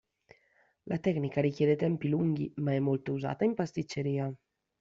La 0.85 0.97
tecnica 0.97 1.41
richiede 1.41 1.75
tempi 1.75 2.07
lunghi, 2.09 2.51
ma 2.55 2.73
è 2.73 2.79
molto 2.79 3.11
usata 3.13 3.45
in 3.45 3.53
pasticceria. 3.53 4.33